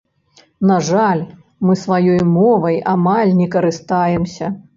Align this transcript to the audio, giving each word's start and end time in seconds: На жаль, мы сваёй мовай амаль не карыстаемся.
На 0.69 0.77
жаль, 0.87 1.21
мы 1.67 1.75
сваёй 1.81 2.25
мовай 2.39 2.81
амаль 2.95 3.37
не 3.45 3.49
карыстаемся. 3.59 4.53